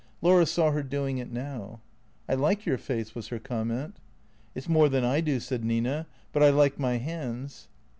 Laura 0.23 0.47
saw 0.47 0.71
her 0.71 0.81
doing 0.81 1.19
it 1.19 1.31
now." 1.31 1.79
I 2.27 2.33
like 2.33 2.65
your 2.65 2.79
face," 2.79 3.13
was 3.13 3.27
her 3.27 3.37
comment." 3.37 3.97
It 4.55 4.63
's 4.63 4.67
more 4.67 4.89
than 4.89 5.03
I 5.05 5.21
do," 5.21 5.39
said 5.39 5.63
Nina." 5.63 6.07
But 6.33 6.41
I 6.41 6.49
like 6.49 6.79
my 6.79 6.97
hands.'' 6.97 7.67